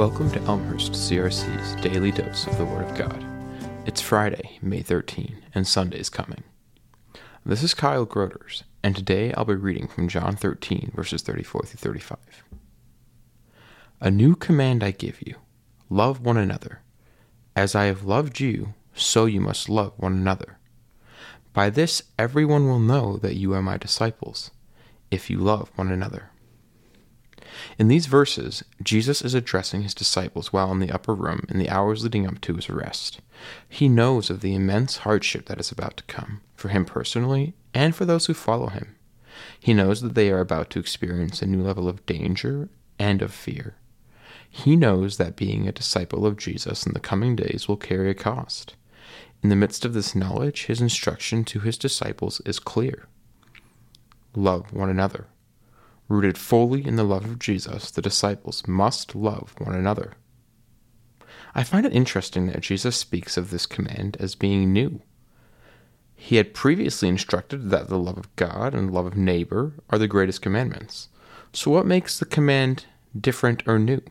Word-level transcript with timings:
Welcome 0.00 0.30
to 0.30 0.40
Elmhurst 0.44 0.92
CRC's 0.92 1.78
Daily 1.82 2.10
Dose 2.10 2.46
of 2.46 2.56
the 2.56 2.64
Word 2.64 2.88
of 2.88 2.96
God. 2.96 3.22
It's 3.84 4.00
Friday, 4.00 4.58
May 4.62 4.80
13, 4.80 5.42
and 5.54 5.68
Sunday's 5.68 6.08
coming. 6.08 6.42
This 7.44 7.62
is 7.62 7.74
Kyle 7.74 8.06
Groders, 8.06 8.62
and 8.82 8.96
today 8.96 9.30
I'll 9.34 9.44
be 9.44 9.54
reading 9.54 9.88
from 9.88 10.08
John 10.08 10.36
13, 10.36 10.92
verses 10.94 11.20
34 11.20 11.64
through 11.66 11.76
35. 11.76 12.16
A 14.00 14.10
new 14.10 14.34
command 14.36 14.82
I 14.82 14.92
give 14.92 15.20
you 15.20 15.34
love 15.90 16.22
one 16.22 16.38
another. 16.38 16.80
As 17.54 17.74
I 17.74 17.84
have 17.84 18.02
loved 18.02 18.40
you, 18.40 18.72
so 18.94 19.26
you 19.26 19.42
must 19.42 19.68
love 19.68 19.92
one 19.98 20.14
another. 20.14 20.60
By 21.52 21.68
this 21.68 22.04
everyone 22.18 22.66
will 22.66 22.80
know 22.80 23.18
that 23.18 23.36
you 23.36 23.52
are 23.52 23.60
my 23.60 23.76
disciples, 23.76 24.50
if 25.10 25.28
you 25.28 25.40
love 25.40 25.70
one 25.76 25.92
another. 25.92 26.30
In 27.78 27.88
these 27.88 28.06
verses, 28.06 28.64
Jesus 28.82 29.22
is 29.22 29.34
addressing 29.34 29.82
his 29.82 29.94
disciples 29.94 30.52
while 30.52 30.70
in 30.72 30.78
the 30.78 30.92
upper 30.92 31.14
room 31.14 31.46
in 31.48 31.58
the 31.58 31.70
hours 31.70 32.02
leading 32.02 32.26
up 32.26 32.40
to 32.42 32.54
his 32.54 32.68
arrest. 32.68 33.20
He 33.68 33.88
knows 33.88 34.30
of 34.30 34.40
the 34.40 34.54
immense 34.54 34.98
hardship 34.98 35.46
that 35.46 35.60
is 35.60 35.72
about 35.72 35.96
to 35.98 36.04
come, 36.04 36.40
for 36.54 36.68
him 36.68 36.84
personally 36.84 37.54
and 37.74 37.94
for 37.94 38.04
those 38.04 38.26
who 38.26 38.34
follow 38.34 38.68
him. 38.68 38.96
He 39.58 39.74
knows 39.74 40.00
that 40.02 40.14
they 40.14 40.30
are 40.30 40.40
about 40.40 40.70
to 40.70 40.78
experience 40.80 41.40
a 41.40 41.46
new 41.46 41.62
level 41.62 41.88
of 41.88 42.04
danger 42.06 42.68
and 42.98 43.22
of 43.22 43.32
fear. 43.32 43.76
He 44.48 44.76
knows 44.76 45.16
that 45.16 45.36
being 45.36 45.66
a 45.66 45.72
disciple 45.72 46.26
of 46.26 46.36
Jesus 46.36 46.84
in 46.84 46.92
the 46.92 47.00
coming 47.00 47.36
days 47.36 47.68
will 47.68 47.76
carry 47.76 48.10
a 48.10 48.14
cost. 48.14 48.74
In 49.42 49.48
the 49.48 49.56
midst 49.56 49.84
of 49.84 49.94
this 49.94 50.14
knowledge, 50.14 50.66
his 50.66 50.80
instruction 50.80 51.44
to 51.46 51.60
his 51.60 51.78
disciples 51.78 52.40
is 52.44 52.58
clear 52.58 53.06
love 54.34 54.72
one 54.72 54.88
another. 54.88 55.26
Rooted 56.10 56.36
fully 56.36 56.84
in 56.84 56.96
the 56.96 57.04
love 57.04 57.24
of 57.24 57.38
Jesus, 57.38 57.88
the 57.92 58.02
disciples 58.02 58.66
must 58.66 59.14
love 59.14 59.54
one 59.58 59.76
another. 59.76 60.14
I 61.54 61.62
find 61.62 61.86
it 61.86 61.94
interesting 61.94 62.48
that 62.48 62.62
Jesus 62.62 62.96
speaks 62.96 63.36
of 63.36 63.50
this 63.50 63.64
command 63.64 64.16
as 64.18 64.34
being 64.34 64.72
new. 64.72 65.02
He 66.16 66.34
had 66.34 66.52
previously 66.52 67.08
instructed 67.08 67.70
that 67.70 67.88
the 67.88 67.96
love 67.96 68.18
of 68.18 68.34
God 68.34 68.74
and 68.74 68.88
the 68.88 68.92
love 68.92 69.06
of 69.06 69.16
neighbor 69.16 69.74
are 69.88 69.98
the 69.98 70.08
greatest 70.08 70.42
commandments. 70.42 71.10
So, 71.52 71.70
what 71.70 71.86
makes 71.86 72.18
the 72.18 72.26
command 72.26 72.86
different 73.16 73.62
or 73.68 73.78
new? 73.78 74.02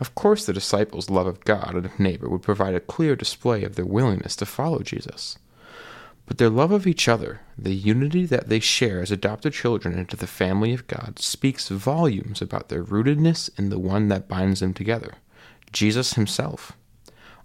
Of 0.00 0.14
course, 0.14 0.46
the 0.46 0.54
disciples' 0.54 1.10
love 1.10 1.26
of 1.26 1.44
God 1.44 1.74
and 1.74 1.84
of 1.84 2.00
neighbor 2.00 2.30
would 2.30 2.42
provide 2.42 2.74
a 2.74 2.80
clear 2.80 3.14
display 3.14 3.62
of 3.62 3.76
their 3.76 3.84
willingness 3.84 4.36
to 4.36 4.46
follow 4.46 4.78
Jesus. 4.78 5.36
But 6.26 6.38
their 6.38 6.50
love 6.50 6.70
of 6.72 6.86
each 6.86 7.06
other, 7.06 7.40
the 7.58 7.74
unity 7.74 8.24
that 8.26 8.48
they 8.48 8.60
share 8.60 9.02
as 9.02 9.10
adopted 9.10 9.52
children 9.52 9.98
into 9.98 10.16
the 10.16 10.26
family 10.26 10.72
of 10.72 10.86
God, 10.86 11.18
speaks 11.18 11.68
volumes 11.68 12.40
about 12.40 12.68
their 12.70 12.82
rootedness 12.82 13.50
in 13.58 13.68
the 13.68 13.78
one 13.78 14.08
that 14.08 14.28
binds 14.28 14.60
them 14.60 14.74
together 14.74 15.14
Jesus 15.72 16.14
Himself. 16.14 16.72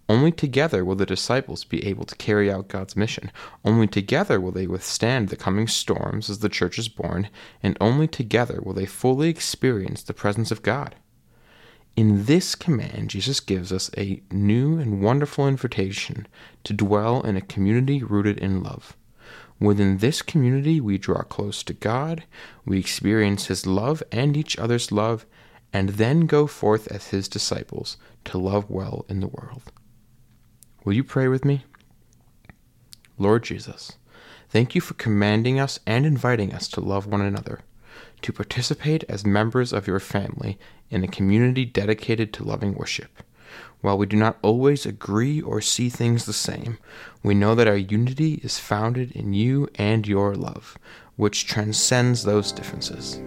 Only 0.07 0.31
together 0.31 0.83
will 0.83 0.95
the 0.95 1.05
disciples 1.05 1.63
be 1.63 1.85
able 1.85 2.05
to 2.05 2.15
carry 2.15 2.51
out 2.51 2.67
God's 2.67 2.95
mission. 2.95 3.31
Only 3.63 3.85
together 3.85 4.39
will 4.39 4.51
they 4.51 4.65
withstand 4.65 5.29
the 5.29 5.35
coming 5.35 5.67
storms 5.67 6.31
as 6.31 6.39
the 6.39 6.49
church 6.49 6.79
is 6.79 6.89
born, 6.89 7.29
and 7.61 7.77
only 7.79 8.07
together 8.07 8.59
will 8.61 8.73
they 8.73 8.87
fully 8.87 9.29
experience 9.29 10.01
the 10.01 10.13
presence 10.13 10.49
of 10.49 10.63
God. 10.63 10.95
In 11.95 12.25
this 12.25 12.55
command, 12.55 13.09
Jesus 13.09 13.39
gives 13.39 13.71
us 13.73 13.91
a 13.97 14.21
new 14.31 14.79
and 14.79 15.01
wonderful 15.01 15.47
invitation 15.47 16.27
to 16.63 16.73
dwell 16.73 17.21
in 17.21 17.35
a 17.35 17.41
community 17.41 18.01
rooted 18.03 18.37
in 18.37 18.63
love. 18.63 18.95
Within 19.59 19.97
this 19.97 20.21
community, 20.21 20.79
we 20.79 20.97
draw 20.97 21.23
close 21.23 21.61
to 21.63 21.73
God, 21.73 22.23
we 22.65 22.79
experience 22.79 23.47
His 23.47 23.65
love 23.65 24.01
and 24.11 24.37
each 24.37 24.57
other's 24.57 24.91
love, 24.91 25.25
and 25.73 25.89
then 25.89 26.21
go 26.21 26.47
forth 26.47 26.87
as 26.87 27.09
His 27.09 27.27
disciples 27.27 27.97
to 28.25 28.37
love 28.37 28.69
well 28.69 29.05
in 29.09 29.19
the 29.19 29.27
world. 29.27 29.63
Will 30.85 30.93
you 30.93 31.03
pray 31.03 31.27
with 31.27 31.43
me? 31.43 31.65
Lord 33.17 33.43
Jesus, 33.43 33.97
thank 34.49 34.73
you 34.73 34.79
for 34.79 34.93
commanding 34.93 35.59
us 35.59 35.79
and 35.85 36.05
inviting 36.05 36.53
us 36.53 36.69
to 36.69 36.79
love 36.79 37.05
one 37.05 37.21
another 37.21 37.59
to 38.21 38.33
participate 38.33 39.03
as 39.09 39.25
members 39.25 39.73
of 39.73 39.87
your 39.87 39.99
family 39.99 40.57
in 40.89 41.03
a 41.03 41.07
community 41.07 41.65
dedicated 41.65 42.33
to 42.33 42.43
loving 42.43 42.73
worship. 42.73 43.23
While 43.81 43.97
we 43.97 44.05
do 44.05 44.17
not 44.17 44.37
always 44.41 44.85
agree 44.85 45.41
or 45.41 45.61
see 45.61 45.89
things 45.89 46.25
the 46.25 46.33
same, 46.33 46.77
we 47.23 47.33
know 47.33 47.55
that 47.55 47.67
our 47.67 47.77
unity 47.77 48.35
is 48.43 48.59
founded 48.59 49.11
in 49.13 49.33
you 49.33 49.69
and 49.75 50.07
your 50.07 50.35
love, 50.35 50.77
which 51.15 51.45
transcends 51.45 52.23
those 52.23 52.51
differences. 52.51 53.21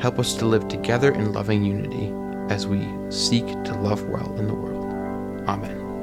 Help 0.00 0.18
us 0.18 0.34
to 0.34 0.46
live 0.46 0.68
together 0.68 1.12
in 1.12 1.32
loving 1.32 1.64
unity 1.64 2.12
as 2.52 2.66
we 2.66 2.86
seek 3.10 3.46
to 3.64 3.74
love 3.74 4.02
well 4.08 4.36
in 4.36 4.46
the 4.46 4.54
world. 4.54 4.84
Amen. 5.48 5.93